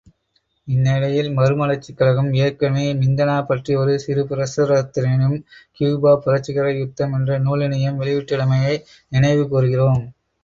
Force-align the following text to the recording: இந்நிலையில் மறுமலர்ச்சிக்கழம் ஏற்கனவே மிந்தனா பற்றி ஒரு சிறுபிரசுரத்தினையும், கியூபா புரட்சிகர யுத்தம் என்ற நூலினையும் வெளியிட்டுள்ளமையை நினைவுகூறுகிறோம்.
இந்நிலையில் 0.67 1.27
மறுமலர்ச்சிக்கழம் 1.35 2.31
ஏற்கனவே 2.39 2.85
மிந்தனா 3.01 3.35
பற்றி 3.41 3.75
ஒரு 3.75 3.93
சிறுபிரசுரத்தினையும், 4.05 5.37
கியூபா 5.77 6.13
புரட்சிகர 6.23 6.69
யுத்தம் 6.79 7.13
என்ற 7.19 7.39
நூலினையும் 7.39 7.99
வெளியிட்டுள்ளமையை 8.01 8.75
நினைவுகூறுகிறோம். 9.11 10.03